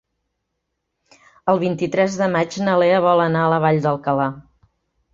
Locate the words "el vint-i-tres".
1.53-2.17